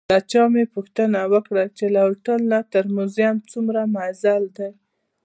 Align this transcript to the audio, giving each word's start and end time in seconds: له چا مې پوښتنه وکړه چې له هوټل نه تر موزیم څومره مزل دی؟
له 0.13 0.19
چا 0.31 0.43
مې 0.53 0.63
پوښتنه 0.75 1.19
وکړه 1.33 1.63
چې 1.77 1.85
له 1.93 1.99
هوټل 2.07 2.41
نه 2.51 2.59
تر 2.73 2.83
موزیم 2.95 3.35
څومره 3.51 3.81
مزل 3.95 4.43
دی؟ 4.57 4.69